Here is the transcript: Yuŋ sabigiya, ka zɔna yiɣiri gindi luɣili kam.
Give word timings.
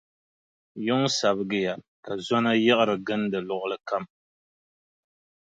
Yuŋ 0.85 1.01
sabigiya, 1.17 1.73
ka 2.05 2.13
zɔna 2.25 2.51
yiɣiri 2.63 2.95
gindi 3.07 3.39
luɣili 3.47 3.77
kam. 3.87 4.03